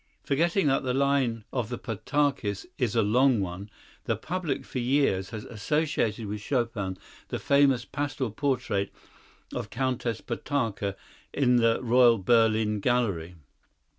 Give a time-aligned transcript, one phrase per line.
[0.23, 3.69] Forgetting that the line of the Potockis is a long one,
[4.05, 8.91] the public for years has associated with Chopin the famous pastel portrait
[9.53, 10.95] of Countess Potocka
[11.31, 13.35] in the Royal Berlin Gallery.